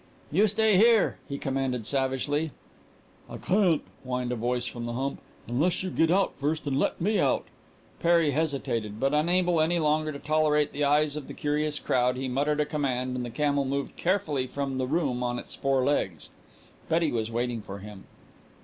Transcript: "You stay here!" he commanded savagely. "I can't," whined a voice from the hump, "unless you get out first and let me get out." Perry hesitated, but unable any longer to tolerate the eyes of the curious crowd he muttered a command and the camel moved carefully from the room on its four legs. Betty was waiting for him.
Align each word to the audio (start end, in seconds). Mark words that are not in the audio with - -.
"You 0.31 0.47
stay 0.47 0.77
here!" 0.77 1.19
he 1.29 1.37
commanded 1.37 1.85
savagely. 1.85 2.49
"I 3.29 3.37
can't," 3.37 3.83
whined 4.03 4.31
a 4.31 4.35
voice 4.35 4.65
from 4.65 4.85
the 4.85 4.93
hump, 4.93 5.21
"unless 5.47 5.83
you 5.83 5.91
get 5.91 6.09
out 6.09 6.33
first 6.39 6.65
and 6.65 6.79
let 6.79 6.99
me 6.99 7.13
get 7.17 7.23
out." 7.23 7.45
Perry 7.99 8.31
hesitated, 8.31 8.99
but 8.99 9.13
unable 9.13 9.61
any 9.61 9.77
longer 9.77 10.11
to 10.11 10.17
tolerate 10.17 10.71
the 10.71 10.83
eyes 10.85 11.15
of 11.15 11.27
the 11.27 11.35
curious 11.35 11.77
crowd 11.77 12.17
he 12.17 12.27
muttered 12.27 12.59
a 12.61 12.65
command 12.65 13.15
and 13.15 13.23
the 13.23 13.29
camel 13.29 13.63
moved 13.63 13.95
carefully 13.95 14.47
from 14.47 14.79
the 14.79 14.87
room 14.87 15.21
on 15.21 15.37
its 15.37 15.53
four 15.53 15.83
legs. 15.83 16.31
Betty 16.89 17.11
was 17.11 17.29
waiting 17.29 17.61
for 17.61 17.77
him. 17.77 18.05